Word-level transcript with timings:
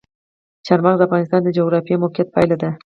چار 0.65 0.79
مغز 0.85 0.97
د 0.99 1.03
افغانستان 1.07 1.41
د 1.43 1.49
جغرافیایي 1.57 2.01
موقیعت 2.03 2.27
پایله 2.35 2.55
ده. 2.61 2.69